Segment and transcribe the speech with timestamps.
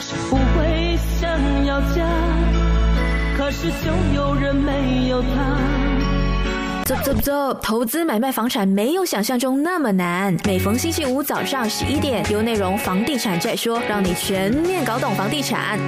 [0.00, 2.08] 是不会想要家，
[3.36, 5.58] 可是就有人没有他。
[6.86, 10.34] 走走走，投资买卖房产没有想象中那么难。
[10.46, 15.78] 每逢星期五早上十一点，有内容房地产在说，让你全面搞懂房地产。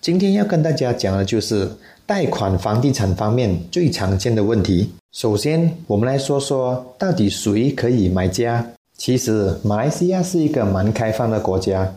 [0.00, 1.70] 今天要跟大家讲的就是
[2.06, 4.90] 贷款房地产方面最常见的问题。
[5.12, 8.66] 首先，我们来说说到底谁可以买家。
[8.96, 11.90] 其实，马来西亚是一个蛮开放的国家，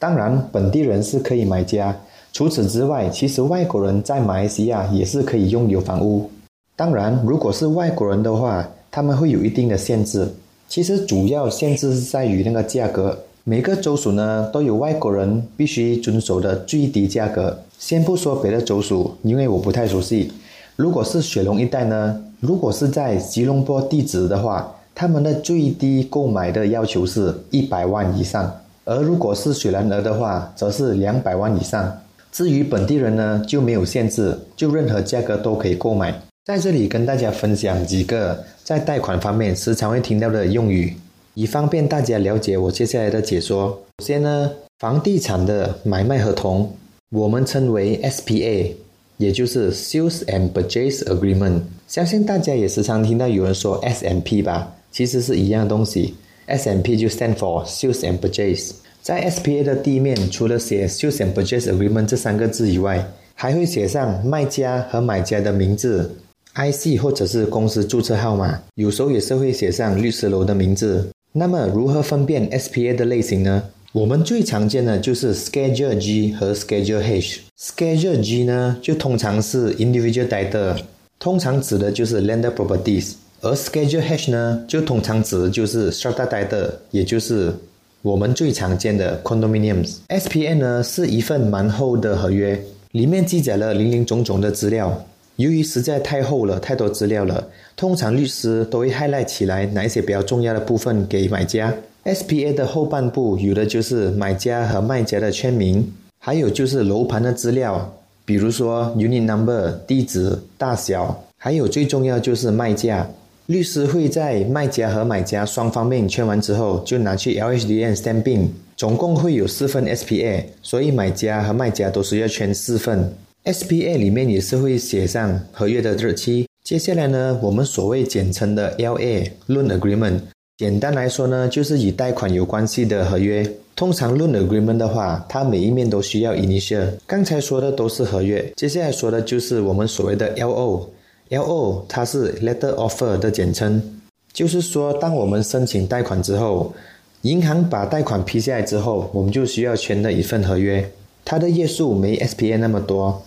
[0.00, 1.94] 当然本地人是可以买家。
[2.32, 6.28] 除此之外，其实外国人在马来西亚也是可以拥有房屋。
[6.74, 10.26] 当然，如果是外国人的话，他们会有一定的限制。
[10.68, 13.18] 其实主要限制是在于那个价格。
[13.44, 17.58] 每个州属呢都有外国人必须遵守的最低价格。
[17.78, 20.32] 先不说别的州属，因为我不太熟悉。
[20.76, 28.44] 如果是雪隆一带呢，如果是在吉隆坡地址的话，他们的最低购买的要求是一百万以上；
[28.90, 31.96] 而如果是雪兰莪的话，则是两百万以上。
[32.32, 36.12] 至于本地人呢，就没有限制，就任何价格都可以购买。
[36.44, 40.92] 在这里跟大家分享几个在贷款方面时常会听到的用语，
[41.34, 43.68] 以方便大家了解我接下来的解说。
[44.00, 46.68] 首先呢，房地产的买卖合同，
[47.12, 48.72] 我们称为 SPA，
[49.18, 51.60] 也就是 Sales and Purchase Agreement。
[51.86, 56.16] 相信大家也时常听到有人说 SMP 吧，其实是一样东西。
[56.48, 58.72] SMP 就 stand for Sales and Purchase。
[59.02, 66.10] 在 SPA 的地面，除了写 Sales and Purchase Agreement 这三个字以外，还会写上卖家和买家的名字。
[66.54, 71.08] IC 或者是公司注册号码，有时候也是会写上律师楼的名字。
[71.32, 73.62] 那么如何分辨 SPA 的类型呢？
[73.92, 77.40] 我们最常见的就是 Schedule G 和 Schedule H。
[77.58, 80.76] Schedule G 呢，就通常是 Individual Title，
[81.18, 87.54] 通常指的就是 Land Properties；而 Schedule H 呢，就通常指的就是 Strata Title，也就是
[88.02, 89.96] 我们最常见的 Condominiums。
[90.08, 92.58] SPA 呢，是一份蛮厚的合约，
[92.92, 95.04] 里面记载了零零总总的资料。
[95.36, 101.74] 由于实在太厚了，太多资料了，通常律师都会 highlight 起来哪一些比较重要的部分给买家。
[102.04, 105.86] SPA 的后半部有的就是买家和卖家的签名，
[106.18, 107.92] 还有就是楼盘的资料，
[108.24, 113.06] 比如说 unit number、地址、大小，还有最重要就是卖价。
[113.50, 118.46] 律师会在卖家和买家双方面签完之后，就拿去 LHDN stamping。
[118.76, 123.12] 总共会有四份 SPA，所以买家和卖家都是要签四份。
[123.44, 126.46] SPA 里面也是会写上合约的日期。
[126.62, 130.20] 接下来呢，我们所谓简称的 LA Loan Agreement，
[130.56, 133.44] 简单来说呢，就是与贷款有关系的合约。
[133.74, 136.86] 通常 Loan Agreement 的话，它每一面都需要 initial。
[137.04, 140.88] 刚才说的都是合约，接下来说的就是我们所谓的 LO。
[141.30, 144.00] LO 它是 Letter Offer 的简称，
[144.32, 146.74] 就是说当我们申请贷款之后，
[147.22, 150.90] 银行把贷款批下来之后，我们就需要签的一份合约。
[151.24, 153.22] 它的页数没 SPA 那么多。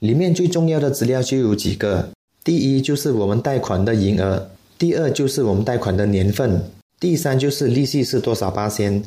[0.00, 2.10] 里面最重要的资料就有几个，
[2.44, 6.60] 第一就是我们贷款的银额，第二就是我们贷款的年份，
[7.00, 9.02] 第三就是利息是多少八千，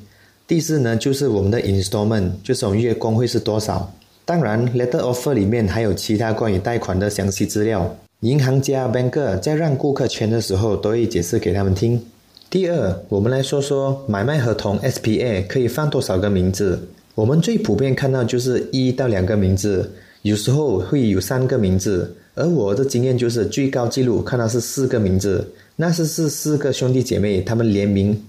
[0.48, 3.94] 第四呢就是我们的 installment，就是我们月供会是多少。
[4.26, 12.02] 当然，letter offer 里面还有其他关于贷款的详细资料，银行家 banker 在让顾客签的时候都会解释给他们听。
[12.50, 16.78] 第二，我们来说说买卖合同 SPA 可以放多少个名字，
[17.16, 19.90] 我们最普遍看到就是一到两个名字。
[20.24, 28.22] 有时候会有三个名字，而我的经验就是最高记录看到是四个名字，那是是四个兄弟姐妹他们联名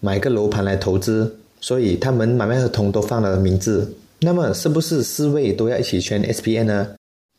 [0.00, 3.90] 买个楼盘来投资，所以他们买卖合同都放了名字。
[4.20, 6.88] 那么是不是四位都要一起签 SPA 呢？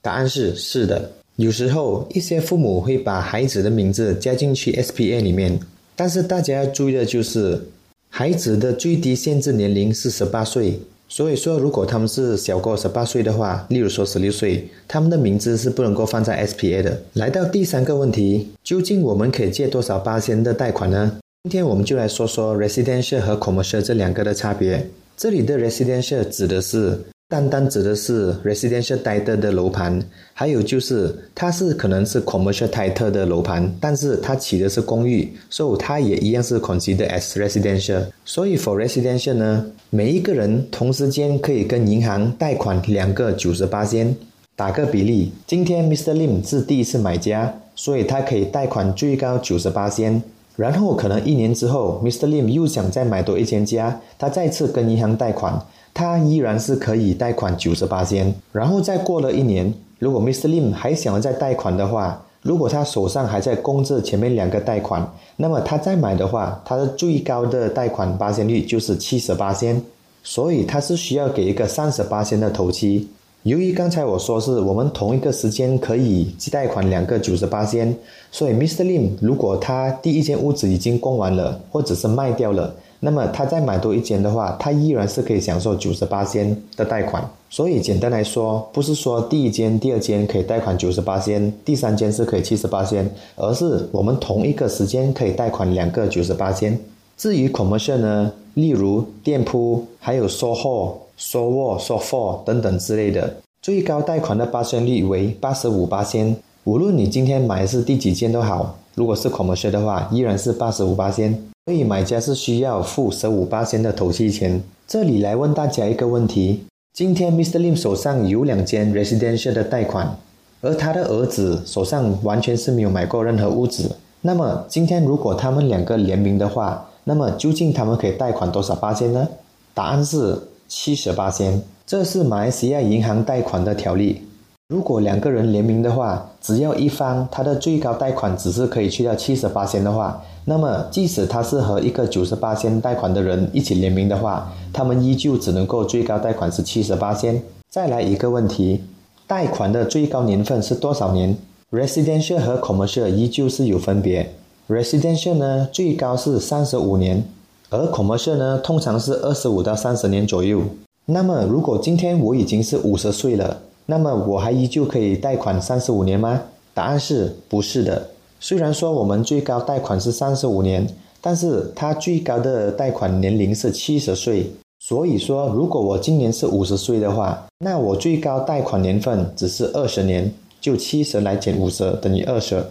[0.02, 1.12] 答案是是的。
[1.40, 5.58] 有时候一些父母会把孩子的名字加进去 SPA 里面，
[5.96, 7.62] 但是大家要注意的就是，
[8.10, 10.78] 孩子的最低限制年龄是十八岁。
[11.08, 17.02] 所以说，如果他们是小过十八岁的话，例如说十六岁，他们的名字是不能够放在 SPA 的。
[17.14, 21.20] 来到第三个问题，究竟我们可以借多少八千的贷款呢？
[21.46, 24.86] 今天我们就来说说 residential 和 commercial 这两个的差别。
[25.16, 27.00] 这里的 residential 指的是。
[27.30, 30.02] 单单指的是 residential title 的楼盘，
[30.34, 38.04] 还有就是它是可能是 commercial title 的楼盘，但是它起的是公寓，所以它也一样是 consider as residential。
[38.26, 44.16] 所以 for residential 呢，每一个人同时间可以跟银行贷款两个九十八间。
[44.56, 46.16] 打个比例，今天 Mr.
[46.16, 50.20] Lim 是第一次买家，所以他可以贷款最高九十八间。
[50.56, 52.26] 然后可能一年之后，Mr.
[52.28, 55.64] Lim 又想再买多一间家，他再次跟银行贷款。
[55.94, 60.48] 他依然是可以贷款九十八千，然后再过了一年，如果 Mr.
[60.48, 65.06] Lim 还想要再贷款的话，如果他手上还在供着前面两个贷款，
[65.36, 69.82] 那么他再买的话，他的最高的贷款八千率就是七十八千。
[70.22, 73.08] 所以他是需要给一个三十八千的头期。
[73.44, 77.96] 由于刚才我说是我们同一个时间可以贷款两个九十八千，
[78.30, 78.84] 所以 Mr.
[78.84, 87.24] Lim 如果他第一间屋子已经供完了，或者是卖掉了，那么他再买多一间的话，他依然是可以享受九十八千的贷款。
[87.50, 96.78] 所以简单来说，不是说第一间、第二间可以贷款九十八千，第三间是可以七十八千，而是我们同一个时间可以贷款两个九十八千。
[97.18, 101.02] 至于 commercial 呢，例如店铺，还有售后。
[101.22, 106.34] 收沃、收货等等之类的，最高贷款的八成率为八十五八千。
[106.64, 111.34] 无论你今天买的是第几间都好，如果是 commercial 的话，依然是八十五八千。
[111.66, 114.62] 所以买家是需要付十五八千的头期钱。
[114.86, 117.60] 这里来问大家一个问题：今天 Mr.
[117.60, 120.18] Lim 手上有两间 residential 的贷款，
[120.60, 123.96] 而他的儿子手上完全是没有买过任何屋子。
[124.20, 129.26] 那么今天如果他们两个联名的话，那么究竟他们可以贷款多少八千呢？
[129.74, 130.38] 答案是。
[130.72, 134.22] 七十八千，这是马来西亚银行贷款的条例。
[134.70, 147.42] 如果两个人联名的话，只要一方他的最高贷款只是可以去掉七十八千的话，那么即使他是和一个九十八千贷款的人一起联名的话，他们依旧只能够最高贷款是七十八千。
[147.68, 148.84] 再来一个问题，
[149.26, 151.36] 贷款的最高年份是多少年
[151.72, 154.32] ？Residential 和 Commercial 依旧是有分别。
[154.68, 157.24] Residential 呢，最高是三十五年。
[157.72, 160.62] 而 commercial 呢，通常是二十五到三十年左右。
[161.06, 163.58] 那么，如果今天我已经是五十岁了，
[163.90, 166.40] 那么我还依旧可以贷款三十五年吗？
[166.76, 168.08] 答案是不是的。
[168.40, 170.88] 虽然说我们最高贷款是三十五年，
[171.20, 174.46] 但是它最高的贷款年龄是七十岁。
[174.80, 180.32] 所以说，如果我今年是五十岁的话，那我最高贷款年份只是二十年，
[180.62, 182.64] 就七十来减五十等于二十。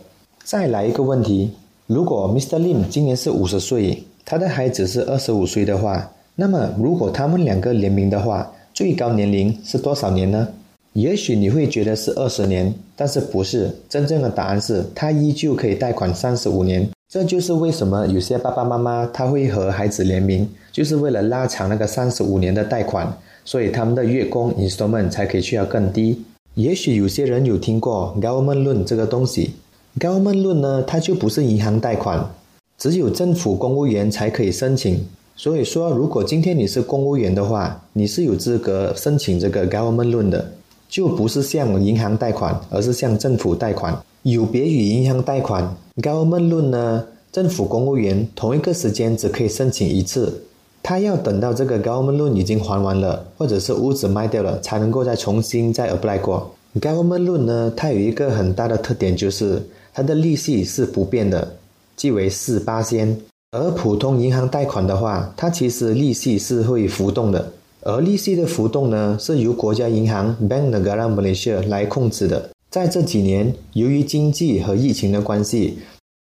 [0.44, 1.50] 再来一个问题，
[1.88, 2.60] 如果 Mr.
[2.60, 4.04] Lim 今年是五十岁。
[4.24, 10.46] 他的孩子是二十五岁的话，那么如果他们两个联名的话，最高年龄是多少年呢？
[10.94, 13.70] 也许你会觉得是二十年，但是不是？
[13.88, 16.88] 真正的答案是，他依旧可以贷款三十五年。
[17.08, 23.10] 这就是为什么有些爸爸妈妈他会和孩子联名，就是为了拉长那个三十五年的贷款，
[23.44, 26.22] 所以他们的月供 installment 才可以去到更低。
[26.54, 29.52] 也许有些人有听过 government 这个东西
[29.98, 32.28] ，government 呢，它就不是银行贷款。
[32.76, 40.52] 只有政府公务员才可以申请，所以说，如果今天你是公务员的话，你是有资格申请这个 government 的，
[40.88, 43.96] 就不是向银行贷款，而是向政府贷款。
[44.22, 50.42] 有别于银行贷款，government loan 呢，政府公务员同一个时间只可以申请一次，
[50.82, 56.50] 他要等到这个 government loan 已经还完了，或者是屋子卖掉了，才能够再重新再 apply 过。
[56.80, 59.62] government loan 呢，它有一个很大的特点，就是
[59.94, 61.56] 它的利息是不变的。
[61.96, 63.18] 即为四八仙，
[63.50, 67.50] 而普通银行贷款的话，它其实利息是会浮动的，
[67.82, 72.50] 而利息的浮动呢，是由国家银行 Bank Negara Malaysia 来控制的。
[72.70, 75.78] 在这几年，由于经济和疫情的关系，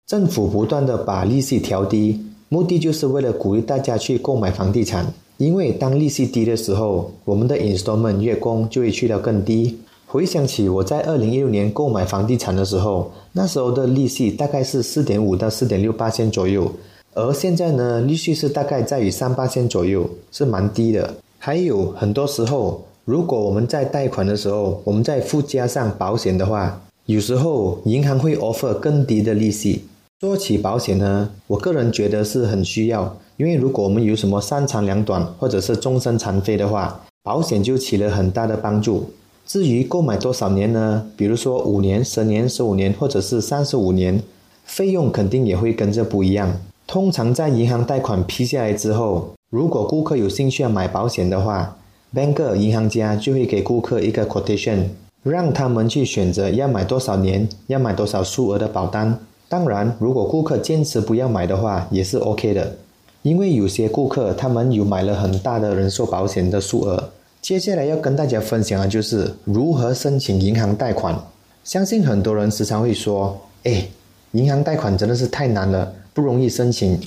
[0.07, 5.05] 政府不断的把利息调低，目的就是为了鼓励大家去购买房地产。
[5.37, 9.77] 因为当利息低的时候，我们的 installment 月供就会去到更低。
[10.05, 16.71] 回想起我在二零一六年购买房地产的时候，那时候的利息大概是四点五到四点六八千左右，
[17.13, 21.13] 而现在呢，利息是大概在于三八千左右，是蛮低的。
[21.41, 29.85] 还有很多时候，如果我们在贷款的时候，我们再附加上保险的话，有时候银行会 offer 更低的利息。
[30.19, 39.09] 说起保险呢，我个人觉得是很需要，因为如果我们有什么三长两短或者是终身残废的话，保险就起了很大的帮助。
[39.47, 41.07] 至于购买多少年呢？
[41.15, 44.21] 比如说五年、十年、十五年，或者是三十五年，
[44.65, 46.59] 费用肯定也会跟着不一样。
[46.85, 51.75] 通常在银行贷款批下来之后，如果顾客有兴趣要买保险的话
[52.13, 54.83] ，banker 银行家就会给顾客一个 quotation，
[55.23, 59.19] 让他们去选择要买多少年、要买多少数额的保单。
[59.47, 62.75] 当然，如果顾客坚持不要买的话，也是 OK 的，
[63.23, 67.09] 因为有些顾客他们有买了很大的人寿保险的数额。
[67.41, 71.19] 接下来要跟大家分享的就是如何申请银行贷款。
[71.63, 73.87] 相信很多人时常会说：“哎，
[74.33, 76.99] 银行贷款真的是太难了，不容易申请。”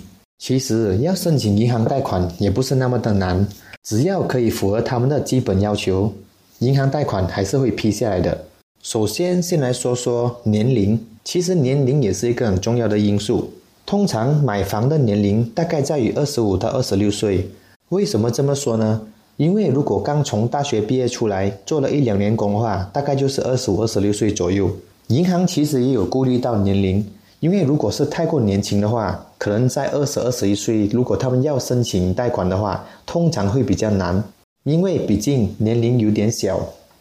[0.42, 3.46] 其实要申请银行贷款也不是那么的难，
[3.84, 6.12] 只要可以符合他们的基本要求，
[6.58, 8.36] 银行贷款还是会批下来的。
[8.82, 10.98] 首先，先来说说年龄。
[11.22, 13.52] 其实年龄也是一个很重要的因素。
[13.86, 17.48] 通常买房的年龄大概在于二十五到二十六岁。
[17.90, 19.00] 为什么这么说呢？
[19.36, 24.68] 因为如果刚从大学毕业出来做了一两年工的话，大概就是二十五、二十六岁左右。
[25.06, 27.06] 银行其实也有顾虑到年龄，
[27.38, 34.22] 因为如果是太过年轻的话，可能在二十二十一岁，如果他们要申请贷款的话，通常会比较难，
[34.62, 36.60] 因为毕竟年龄有点小。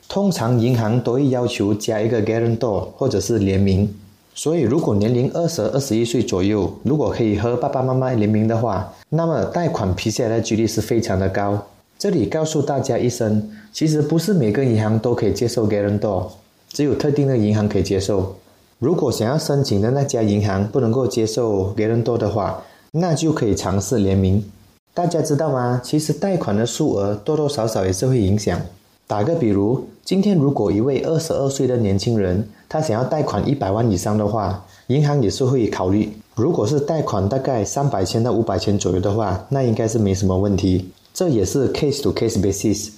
[0.10, 3.88] 通常银行都会要求加一个 guarantor 或者是联名，
[4.34, 11.64] 所以如果年龄二十二十一岁左右，如果可以和爸爸妈妈联名的话，那么贷款批下来的几率是非常的高。
[12.00, 16.26] 这里告诉大家一声，其实不是每个银行都可以接受 guarantor，
[16.74, 18.36] 只有特定的银行可以接受。
[18.82, 24.44] 如果想要申请的那家银行不能够接受别人多的话，那就可以尝试联名。
[24.92, 25.80] 大家知道吗？
[25.84, 28.60] 其实贷款的数额多多少少也是会影响。
[29.06, 36.12] 打个比如，今天如果一位二十二岁的年轻人，他想要贷款一百万以上的话，银行也是会考虑。
[36.34, 40.90] 如果是贷款大概三百千到五百千左右的话，那应该是没什么问题。
[41.14, 42.90] 这也是 case to case basis。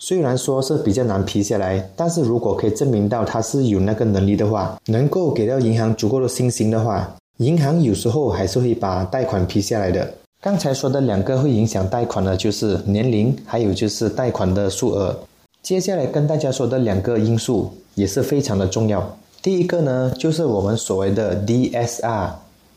[0.00, 10.14] 虽然说是比较难批下来，但是如果可以证明到他是有那个能力的话，能够给到银行足够的信心的话，银行有时候还是会把贷款批下来的。
[10.40, 15.18] 刚才说的两个会影响贷款的，就是年龄，还有就是贷款的数额。
[15.62, 19.18] 接下来跟大家说的两个因素也是非常的重要。
[19.42, 22.30] 第一个呢，就是我们所谓的 DSR，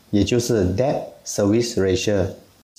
[0.10, 2.26] 也就是 Debt Service Ratio。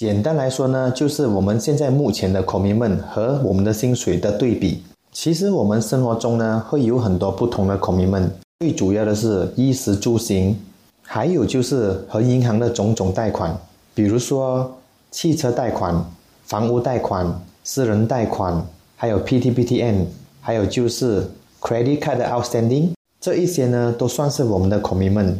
[0.03, 4.83] 简单来说呢，就是我们现在目前的 commitment 和我们的薪水的对比。
[5.13, 8.29] 其实我们生活中呢，会有很多不同的 commitment，
[8.59, 10.57] 最主要的是衣食住行，
[11.03, 13.57] 还有就是和银行的种种贷款，
[13.95, 14.77] 比如说
[15.13, 16.05] 汽车贷款、
[16.47, 18.61] 房屋贷款、私人贷款。
[18.97, 20.07] 还有 PTPTN，
[20.41, 21.31] 还有就是
[21.61, 22.89] credit card outstanding，
[23.21, 25.35] 这一些呢都算是我们的 commitment。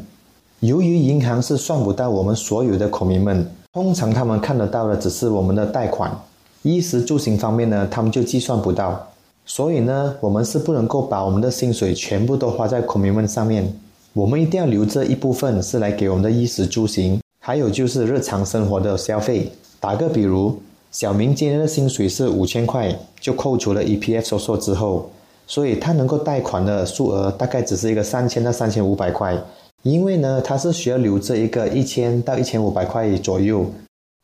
[0.61, 6.15] 由于银行是算不到我们所有的 commitment，通常他们看得到的只是我们的贷款。
[6.61, 9.09] 衣食住行方面呢，他们就计算不到。
[9.47, 13.73] 所以呢，我们是不能够把我们的薪水全部都花在 commitment 上面。
[14.13, 19.51] 我们一定要留这一部分是来给我们的衣食住行，还有就是日常生活的消费。
[19.81, 20.55] 打个比如。
[20.91, 25.09] 小明今年的薪水是五千块，就扣除了 EPF 收缩之后，
[25.47, 29.35] 所以他能够贷款的数额大概只是一个三千到三千五百块。
[29.83, 33.67] 因为呢，他是需要留着一个一千到一千五百块左右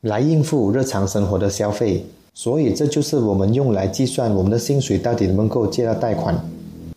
[0.02, 6.38] 来应付日常生活的消费，所以这就是我们用来计算我们的薪水到底能不能够借到贷款。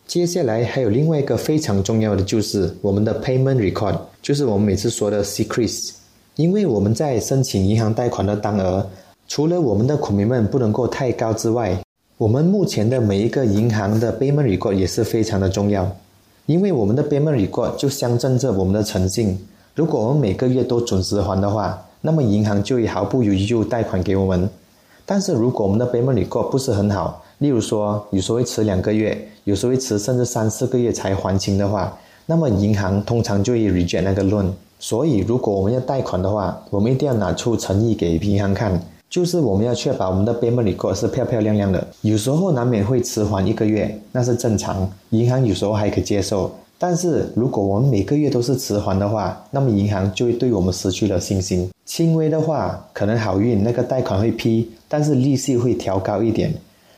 [0.06, 5.92] 接下来还有另外一个非常重要的就是我们的 Payment Record，就是我们每次说的 Secrets，
[6.36, 8.86] 因为我们在申请银行贷款的当额。
[9.28, 11.82] 除了我们的 commitment 不能够太高之外，
[12.18, 15.90] 我们目前的每一个银行的 payment record 也是非常的重要，
[16.52, 19.40] 因为我们的 payment record 就象征着我们的诚信。
[19.74, 24.50] 如果我们每个月都准时还的话，那么银行就会毫不犹豫就贷款给我们。
[25.06, 34.48] 但是如果我们的 payment record 不是很好，例如说有时候会迟两个月，有时候会迟甚至三四个月才还清的话，那么银行通常就会 reject 那个 loan。
[34.78, 38.78] 所以如果我们要贷款的话，我们一定要拿出诚意给银行看。
[39.12, 46.50] 就是我们要确保我们的 payment record 是漂漂亮亮的，有时候难免会迟缓一个月，那是正常，银行有时候还可以接受。
[46.80, 51.70] 但是如果我们每个月都是迟缓的话，那么银行就会对我们失去了信心。
[51.86, 56.50] 轻微的话，可能好运那个贷款会批，但是利息会调高一点；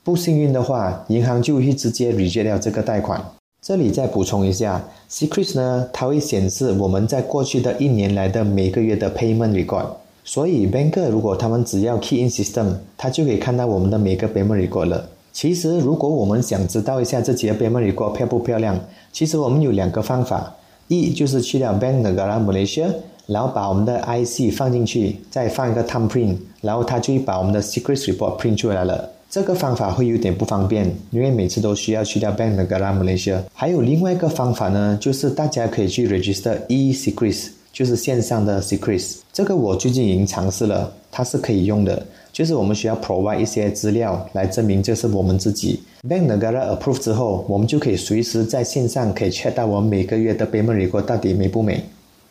[0.03, 3.19] 不幸运的话，银行就会直接 reject 掉这个贷款。
[3.59, 9.87] 这里再补充一下，Secrets 呢，它会显示我们在过去的一年来的每个月的 payment record。
[10.23, 15.09] 所以，banker 如果他们只要 key in system，他就可以看到我们的每个 payment record 了。
[15.33, 18.79] 其实，如果我们想知道一下这几个 payment record 漂不漂亮，
[19.11, 20.55] 其实我们有两个方法：
[20.87, 22.85] 一就是去掉 Bank Negara Malaysia，
[23.25, 29.09] 然后把我们的 IC 放进去，再放一个 thumbprint，然后它就会把我们的 secret report print 出来了。
[29.29, 33.39] 这个方法会有点不方便，因为每次都需要去掉 Bank Negara Malaysia。
[33.51, 37.47] 还有另外一个方法呢，就是大家可以去 register e secrets。
[37.73, 42.05] 就是线上的 secrets，这个我最近已经尝试了，它是可以用的。
[42.31, 45.81] 就是我们需要 provide 一些资料来证明这是我们自己。
[46.07, 51.83] Bank Negara approve 之后，我们就可以随时在线上可以 check 到我们每个月的 payment record 到底美不美。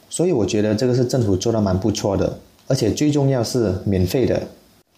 [0.08, 4.40] 所以我觉得这个是政府做的蛮不错的，而且最重要是免费的，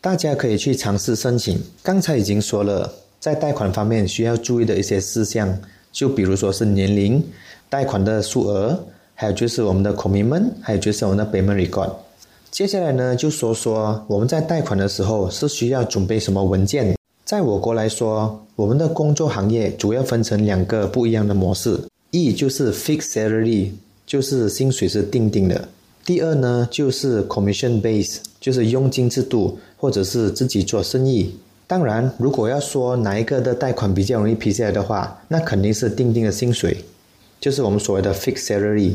[0.00, 1.58] 大家可以去尝试申请。
[1.82, 5.58] 刚才已经说了，在贷款方面需要注意的一些事项，
[5.92, 7.22] 就比如说是年龄、
[7.70, 8.78] 贷款的数额。
[9.14, 11.90] 还有就是我们的 commitment，还有就是我们的 payment record。
[12.50, 16.96] 接下来呢，就说说我们在贷款的时候是需要准备什么文件。
[17.24, 21.80] 在我国来说，我们的工作行业主要分成两个不一样的模式：
[22.10, 23.70] 一就是 fixed salary，
[24.06, 25.56] 就是薪水是定定的；
[26.04, 31.34] 第二呢，就是 commission base，就是佣金制度，或者是自己做生意。
[31.66, 36.76] 当然，如果要说哪一个的贷款比较容易批下来的话，那肯定是定定的薪水。
[37.44, 38.94] 就是我们所谓的 fixed salary，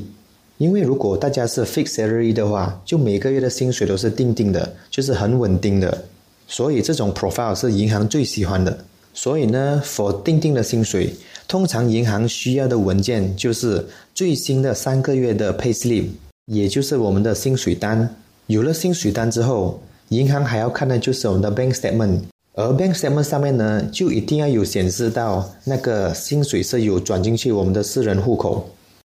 [0.58, 6.06] 因为如果大家是 fixed salary 的话，就每个月的薪水都是定定的，就是很稳定的，
[6.48, 8.76] 所以这种 profile 是银行最喜欢的。
[9.14, 11.14] 所以呢，for 定定的薪水，
[11.48, 16.08] 通常银行需要的文件就是最新的三个月的 pay slip，
[16.48, 18.16] 也就是我们的薪水单。
[18.48, 22.22] 有了薪水单之后，银行还要看的就是我们的 bank statement，
[22.60, 28.70] 而 bank statement 上面呢，就一定要有显示到那个薪水是有转进去我们的私人户口。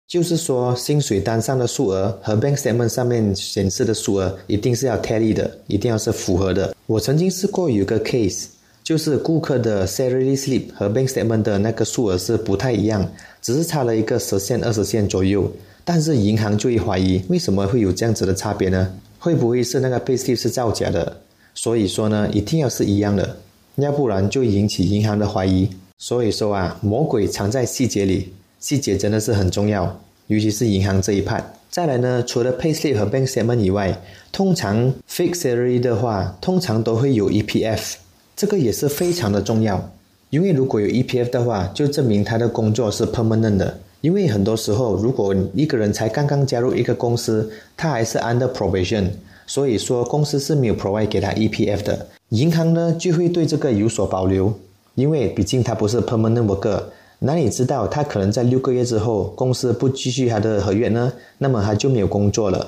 [0.07, 6.73] 就是说，薪水单上的数额和 bank statement 上面显示的数额一定是要 tally 的，一定要是符合的。
[6.87, 8.45] 我曾经试过有个 case，
[8.85, 13.05] 就是顾客的 salary slip 和 bank statement 的那个数额是不太一样，
[13.41, 15.51] 只是差了一个十线、二十线左右。
[15.85, 18.89] 但是银行就会怀疑，为什么会有这样子的差别呢？
[19.19, 21.17] 会不会是那个 pay slip 是造假的？
[21.55, 23.37] 所以说呢，一定要是一样的，
[23.77, 25.69] 要不然就引起银行的怀疑。
[25.99, 28.33] 所以说啊，魔鬼藏在细节里。
[28.59, 31.45] 细节真的是很重要，尤其是银行这一派。
[31.69, 37.95] 再来呢，除了 payslip 和 bank sale 以外，通常 fixed salary 的话，通常都会有 EPF，
[38.37, 39.93] 这个也是非常的重要。
[40.31, 43.79] 因为如果有 EPF 的话，就证明他的工作是 permanent 的。
[44.01, 49.09] 因为很多时候，如果一个人才刚刚加入一个公司，他还是 under probation，
[49.53, 54.51] 所以说公司是没有 provide 给他 EPF 的，银行呢就会对这个有所保留，
[54.95, 56.83] 因为毕竟他不是 permanent worker。
[57.19, 61.13] 哪里知道他可能在六个月之后公司不继续他的合约呢？
[61.37, 62.67] 那么他就没有工作了，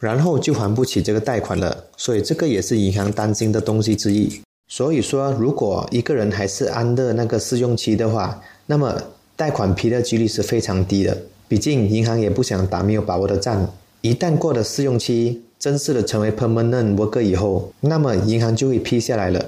[0.00, 1.84] 然后就还不起这个贷款了。
[1.96, 4.28] 所以这个也是银行担心的东西之一。
[4.66, 9.00] 所以说，如果一个人还是安的那个试用期的话，那么
[9.36, 11.16] 贷款批的几率是非常低的。
[11.46, 13.72] 毕竟银行也不想打没有把握的仗。
[14.00, 19.46] 一旦过了试用期，正式的成为 permanent worker 以后，那么银行就会批下来了。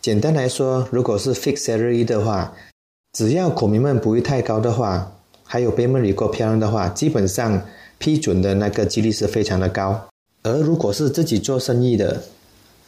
[0.00, 2.52] 简单来说，如果是 fixed salary 的话，
[3.12, 5.12] 只要股民们不会太高的话，
[5.44, 7.62] 还有 payment r e c o r d 漂亮的话，基本上
[7.98, 10.08] 批准的那个几率是非常的高。
[10.42, 12.24] 而如果是自己做生意的，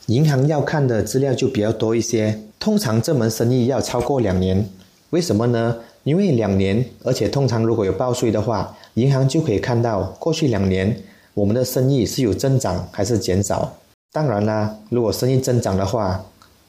[0.07, 2.41] 银行要看的资料就比较多一些。
[2.59, 4.69] 通常这门生意要超过两年，
[5.11, 5.77] 为什么呢？
[6.03, 11.01] 因为两年，而且通常如果有报税的话，银行就可以看到过去两年
[11.35, 13.77] 我们的生意是有增长还是减少。
[14.13, 16.25] 当然啦，如果生意增长的话，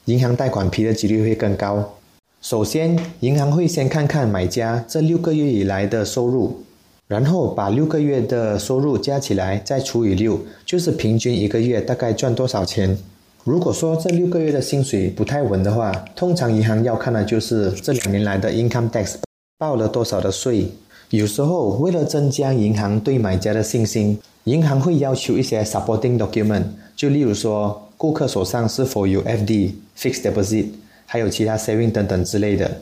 [0.06, 1.94] 银行贷款批的几率会更高。
[2.42, 6.64] 首先，银行会先看看买家这六个月以来的收入，
[7.08, 12.98] 然后把六个月的收入加起来，再除以六，就是平均一个月大概赚多少钱。
[13.44, 19.16] 如果说这六个月的薪水不太稳的话，通常银行要看的就是这两年来的 income tax
[19.60, 20.68] 报了多少的税。
[21.12, 26.64] 有时候为了增加银行对买家的信心，银行会要求一些 supporting document，
[26.96, 30.68] 就例如说顾客手上是否有 FD fixed deposit。
[31.08, 32.80] 还有其他 saving 等等之类的，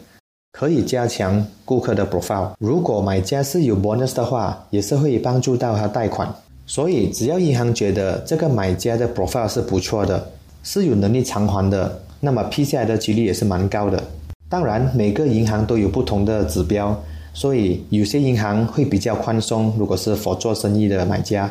[0.53, 2.51] 可以加强顾客的 profile。
[2.57, 6.33] 如果买家是有 bonus 的话，也是会帮助到他贷款。
[6.65, 10.31] 所以只要银行觉得这个买家的 profile 是不错的，
[10.63, 14.01] 是有能力偿还的，那么批下来的几率也是蛮高的。
[14.47, 16.97] 当然，每个银行都有不同的指标，
[17.33, 19.73] 所以有些银行会比较宽松。
[19.77, 21.49] 如果是否做生意的买家，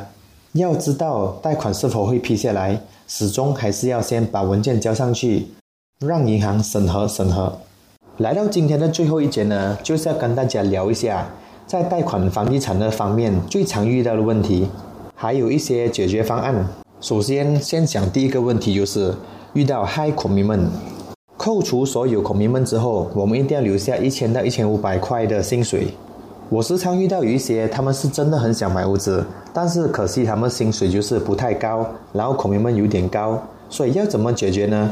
[0.52, 5.48] 要知道贷款是否会批下来，始终还是要先把文件交上去。
[6.04, 7.60] 让银行审核审核。
[8.16, 11.28] 来到今天的最后一节呢，就是要跟大家聊一下，
[11.64, 14.66] 在贷款房地产的方面最常遇到的问题，
[15.14, 16.66] 还有一些解决方案。
[17.00, 19.14] 首先，先讲第一个问题，就是
[19.52, 20.66] 遇到 high commitment，
[21.44, 25.88] 扣除所有 commitment 之后，我们一定要留下一千到一千五百块的薪水。
[26.48, 34.88] 我时常遇到有一些，他们是真的很想买屋子，但是可惜他们薪水就是不太高，然后 commitment 有点高，所以要怎么解决呢？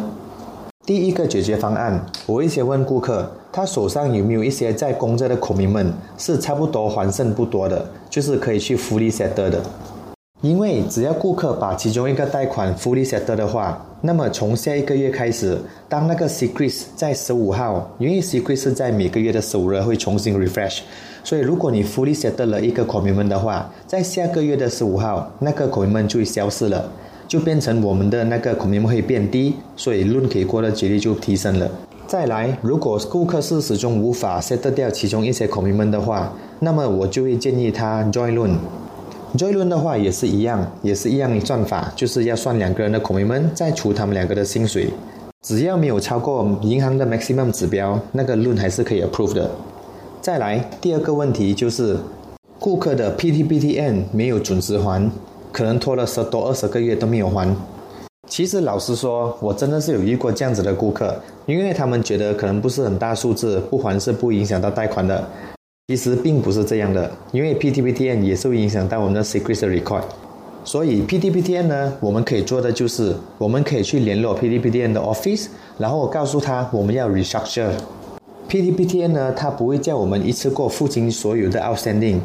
[0.84, 9.62] 第一个解决方案，我会先问顾客，他手上有没有一些在工作的孔明们是差不多还剩不多的，就是可以去福利 set 的。
[10.40, 20.80] 因为只要顾客把其中一个贷款 fully settle 的话，那么从下一个月开始，当那个 secret 在十五号，因为 secret 是在每个月的十五日会重新 refresh，
[21.22, 26.90] 所以如果你 fully settle 了一个口名们的话，在下个月的十五号，那个口名们就会消失了。
[27.28, 31.70] 就变成我们的那个 comiement 会变低，所以论可以过的几率就提升了。
[32.08, 38.34] 再来，如果顾客是始终无法 set 掉其中一些 comiement 的话，那么我就会建议他 join
[39.36, 44.88] join 论的话也是一样，也是一样的算法，就是要算两个人的孔明们，再除他们两个的薪水。
[45.42, 49.50] 只要没有超过银行的 maximum 指标，那个论还是可以 approve 的。
[50.20, 51.96] 再来，第二个问题就是
[52.58, 55.10] 顾客的 PTPTN 没有准时还。
[55.52, 57.56] 可能拖了十多二十个月都没有还。
[58.28, 61.12] 其实老实说，我真的是有遇过这样子的顾客，
[61.46, 65.28] 因为他们觉得可能不是很大数字，不还是不影响到贷款的。
[65.90, 70.04] 其实并不是这样的，因为 PTPTN 也是会影响到我们的 secret record。
[70.62, 75.48] 所以 PTPTN 呢，我们可以做的就是，我们可以去联络 PTPTN 的 office，
[75.78, 77.72] 然后告诉他我们要 restructure。
[78.48, 82.20] PTPTN 呢，他不会叫我们一次过付清所有的 outstanding，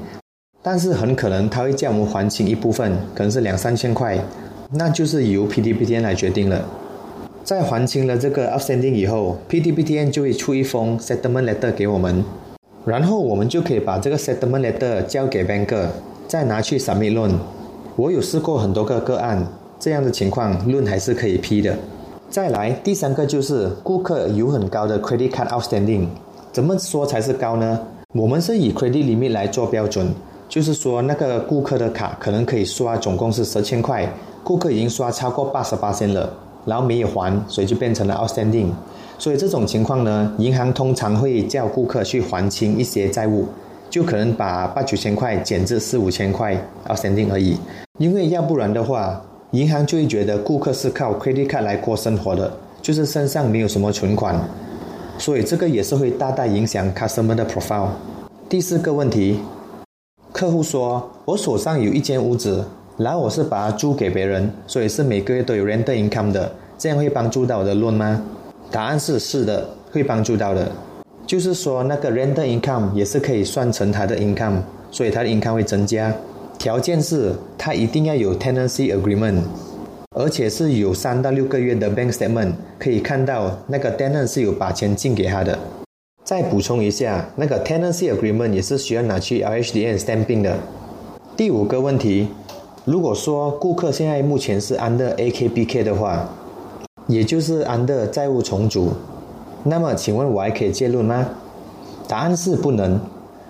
[0.61, 4.15] 但是很可能他会叫我们还清一部分，可能是两三千块，
[4.73, 6.63] 那就是由 PTPTN 来决定了。
[7.43, 12.23] 在还清了这个 outstanding 以后，PTPTN 就会出一封 settlement letter 给我们，
[12.85, 15.87] 然后我们就可以把这个 settlement letter 交给 banker，
[16.27, 17.31] 再拿去 submit loan。
[17.95, 19.43] 我有试过很多个个案，
[19.79, 21.75] 这样的情况论还是可以批的。
[22.29, 26.07] 再来第三个就是顾客有很高的 credit card outstanding，
[26.51, 27.79] 怎么说才是高呢？
[28.13, 30.13] 我们是以 credit limit 来做标准，
[30.47, 34.07] 就是说那个顾客的卡可能可以刷总共是十千块，
[34.43, 36.31] 顾客已经刷超过八十八千了，
[36.65, 38.69] 然后没有还，所以就变成了 outstanding。
[39.17, 43.45] 所以这种情况呢，银行通常会叫顾客去还清一些债务，
[43.89, 46.55] 就可能把八九千块减至四五千块
[46.87, 47.57] outstanding 而已。
[47.97, 52.51] 因为要不然的话，银行就会觉得顾客是靠 credit card 来过生活的，
[52.81, 54.37] 就是身上没有什么存款，
[55.17, 57.87] 所以这个也是会大大影响 customer 的 profile。
[58.49, 59.39] 第四个问题，
[60.33, 62.65] 客户说我手上有一间屋子，
[62.97, 68.21] 然后我是把它租给别人，所以是每个月都有 rent income 的，这样会帮助到我的 loan 吗？
[68.71, 70.71] 答案是是的，会帮助到的。
[71.25, 74.57] 就是说那个 rent income 也是可以算成他的 income，
[74.91, 76.13] 所以他的 income 会增加。
[76.57, 79.41] 条件是，他一定要有 tenancy agreement，
[80.15, 85.57] 而且是有三到六个月的 bank statement，可以看到那个 tenant 是有把钱进给他的。
[86.23, 90.57] 再补充一下，那个 tenancy agreement 也是需要拿去 RHDN stamping 的。
[91.35, 92.27] 第五个问题，
[92.85, 96.29] 如果说顾客现在目前是 under AKBK 的话，
[97.07, 98.91] 也就是 under 债务重组，
[99.63, 101.25] 那么请问我还可以借入吗？
[102.07, 102.99] 答案是不能。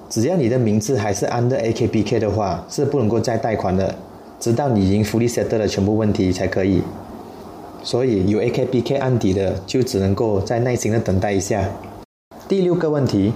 [0.08, 3.96] 只要你的名字还是 under AKBK 的话，是不能够再贷款的，
[4.40, 6.82] 直到你已经 fully settled 的全部问题才可以。
[7.82, 11.68] 所以有 AKBK 案底的，就只能够再耐心的等待一下。
[12.48, 13.34] 第六个问题，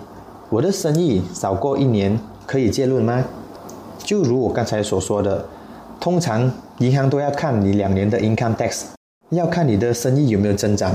[0.50, 3.26] 我的生意少过一年可以借入吗？
[3.98, 5.46] 就如我刚才所说的，
[6.00, 8.84] 通常银行都要看你两年的 income tax，
[9.30, 10.94] 要看你的生意有没有增长。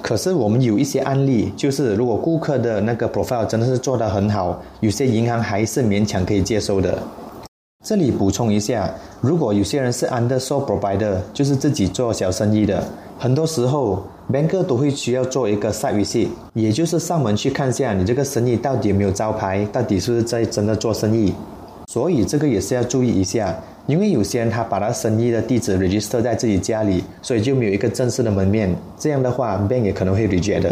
[0.00, 6.96] 可是我们有一些案例，就是如果顾客的那个 profile 真的是做得很好，有些银行还是勉强可以接受的。
[7.84, 12.82] 这里补充一下，如果有些人是 under sole provider，就是自己做小生意的，
[13.18, 21.32] 很多时候 banker 都会需要做一个 site visit，也就是上门去看下你这个生意到底有没有招牌，到底是不是在真的做生意。
[21.86, 23.54] 所以这个也是要注意一下。
[23.88, 28.70] 因为有些人他把他生意的地址 register 在自己家里，所以就没有一个正式的门面。
[28.98, 30.70] 这样的话，bank 也可能会 reject 的。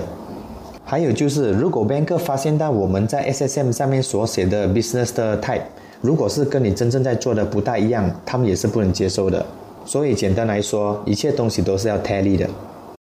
[0.85, 5.63] 还有就是，如果 bank 发现到我们在 SSM 上面所写的 business 的 type，
[6.03, 9.45] 如果是跟你真正在做的不大一样，他们也是不能接受的。
[9.87, 12.47] 所以简单来说，一切东西都是要 tally 的。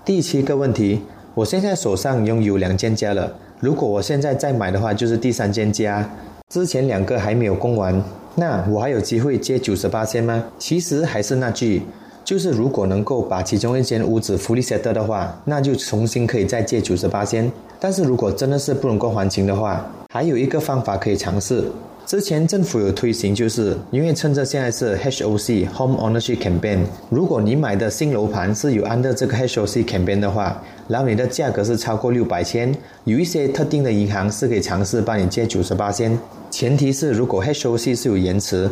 [0.04, 1.00] 第七个问题，
[1.34, 6.08] 我现在手上拥有两间家了，如果我现在再买的话，就是第三间家，
[6.50, 8.04] 之前两个还没有供完。
[8.36, 10.44] 那我还有机会借九十八千吗？
[10.58, 11.82] 其实还是那句，
[12.24, 17.52] 就是如果能够把其中一间屋子福利 set 的话，那就重新可以再借九十八千。
[17.80, 21.63] 但是如果真的是不能够还清的话，还有一个方法可以尝试。
[22.12, 36.19] 之前政府有推行，就是因为趁着现在是 HOC Home Ownership Campaign，如果你买的新楼盘是有按照这个 HOC Campaign 的话，然后你的价格是超过六百千，有一些特定的银行是可以尝试帮你借九十八千。
[36.50, 38.69] 前提是如果 HOC 是有延迟，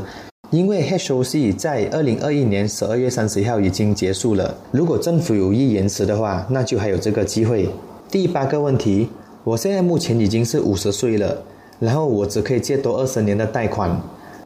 [0.49, 4.53] 因为 HOC 在二零二一年十二月三十号已经结束了。
[4.69, 7.69] 如果政府有意延迟的话，那就还有这个机会。
[8.11, 9.07] 第八个问题，
[9.45, 11.41] 我现在目前已经是五十岁了，
[11.79, 13.99] 然后我只可以借多二十年的贷款。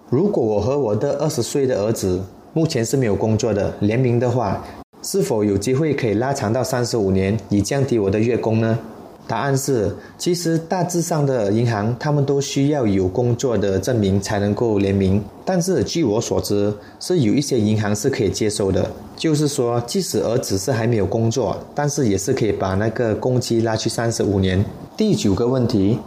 [0.10, 2.22] 如果我和我的二十岁的儿子
[2.54, 4.64] 目前是没有工作的，联名的话，
[5.02, 8.78] 是否有机会可以拉长到三十五年，以降低我的月供呢？
[9.26, 15.24] 答案是，其实大致上的银行，他们都需要有工作的证明才能够联名。
[15.46, 24.64] 但是据我所知，是有一些银行是可以接受的，就是说，即使儿子是还没有工作，但是也是可以把那个工期拉去三十五年。
[24.98, 25.98] 第九个问题，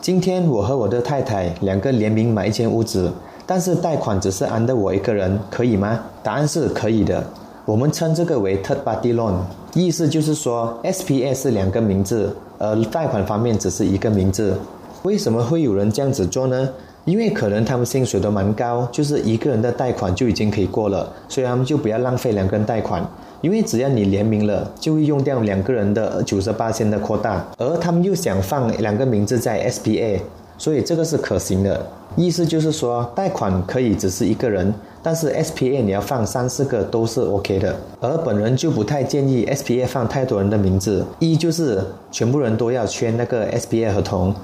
[0.00, 3.12] 今天我和我的太太两个联名买一间屋子，
[3.44, 6.00] 但是贷款只是安的我一个人，可以吗？
[6.22, 7.22] 答案是可以的。
[7.66, 9.34] 我们称这个为 third party loan，
[9.74, 12.34] 意思就是说 SPA 是两个名字。
[12.56, 14.58] 而贷款方面只是一个名字，
[15.02, 16.66] 为什么会有人这样子做呢？
[17.04, 23.04] 因为可能他们薪水都蛮高，就是一个人的贷款就已经可以过了，所以他们就不要浪费两个人贷款。
[23.40, 30.20] 因为只要你联名了，就会用掉两个人的九十八千的扩大，而他们又想放两个名字在 SPA，
[30.58, 31.86] 所以这个是可行的。
[32.16, 37.74] 意思就是说，贷款可以只是一个人，但是 SPA 你要放三四个都是 OK 的。
[38.00, 44.34] 而本人就不太建议 SPA 放太多人的名字，一就是全部人都要签那个 SPA 合同，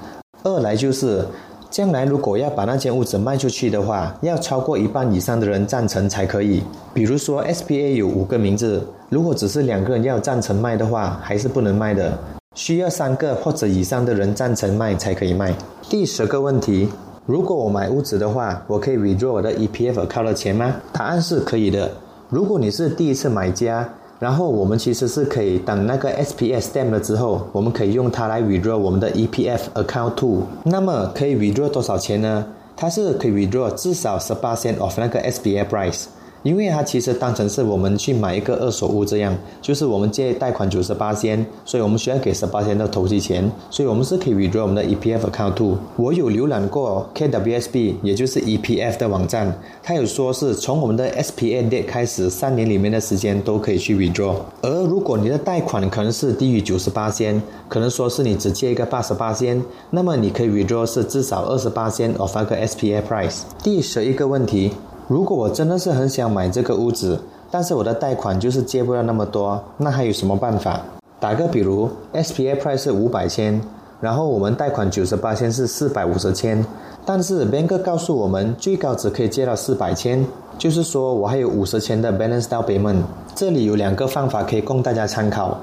[0.43, 1.23] 二来就是
[1.69, 6.63] 将来如果要把那间屋子卖出去的话，要超过一半以上的人赞成才可以。
[6.93, 12.17] 比如说 SPA 有五个名字，如果只是两个人要赞成卖的话，还是不能卖的，
[12.55, 15.53] 需要三个或者以上的人赞成卖才可以卖。
[15.89, 16.89] 第十个问题。
[17.25, 20.73] 如果我买屋子的话，我可以 withdraw 我的 EPF account 的钱吗？
[20.93, 21.91] 答案是可以的。
[22.29, 23.87] 如果你是第一次买家，
[24.19, 30.41] 然后我们其实是可以等那个 SPS stamp 了之后，我们可以用它来 withdraw 我们的 EPF account too。
[30.63, 32.45] 那么可以 withdraw 多少钱呢？
[32.75, 36.05] 它是可以 withdraw 至少十八 cent of 那个 SBA price。
[36.47, 45.75] 因为它其实当成是我们去买一个二手屋这样，就是我们借贷款九十八仙，所以我们需要给十八仙的投机钱，所以我们是可以 withdraw 我们的 EPF account。
[45.97, 54.35] 我有浏览过 KWSB，也就是 EPF 的网站，它有说是从我们的 SPA date 开始三年里面的时间都可以去 withdraw。
[54.61, 63.41] 而如果你的贷款可能是低于九十八仙，可能说是你只借一个八十八仙，那么你可以 withdraw 是至少二十八仙 of 那个 SPA price。
[63.61, 64.71] 第十一个问题。
[65.07, 67.17] 如果我真的是很想买这个屋子，
[67.49, 70.81] 但是我的贷款就是借不了那么多，那还有什么办法？
[71.17, 73.61] 打个比如，SPA price 是五百千，
[74.01, 76.63] 然后我们贷款九十八千是四百五十千，
[77.05, 80.25] 但是 bank 告诉我们最高只可以借到四百千，
[80.57, 83.01] 就是说我还有五十千的 balance down payment。
[83.33, 85.57] 这里有两个方法可以供大家参考。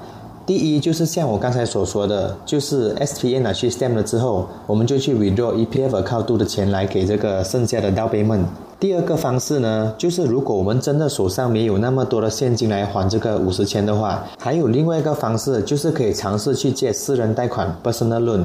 [0.46, 8.22] 第一就是像我刚才所说的，就是 S P N 拿去 stem 了之后，我们就去 withdraw EPF 靠度的钱来给这个剩下的 d o b a y
[8.22, 8.44] m e n。
[8.78, 18.44] 第二个方式呢，就是如果我们真的手上没有那么多的现金来还这个五十千的话，还有另外一个方式，就是可以尝试去借私人贷款 （personal loan），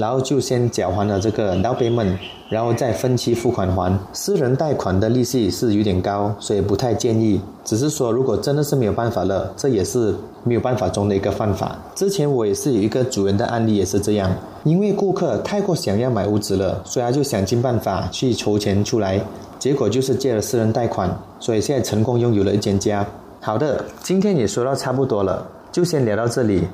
[0.00, 2.16] 然后就先缴还了这个 down payment，
[2.48, 3.96] 然后再分期付款还。
[4.14, 7.38] 私人贷款的利息是有点高，所以不太建议。
[7.64, 11.76] 只是说，如果真的是没有办法了，这也是没有办法中的一个方法。
[11.94, 14.34] 之前我也是有一个主人的案例也是这样，
[14.64, 19.20] 因为顾客太过想要买屋子了，所以他就想尽办法去筹钱出来。
[19.58, 23.06] 结果就是借了私人贷款，所以现在成功拥有了一间家。
[23.40, 26.66] 好的，今天也说到差不多了，就先聊到这里。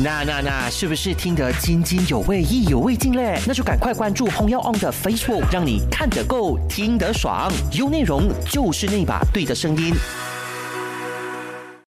[0.00, 3.40] 那那那，是不是听得津津有味、意犹未尽嘞？
[3.46, 9.92] 那就赶快关注 Hong Yao On 的 Facebook，让你看得够、听得爽，有内容就是那把对的声音。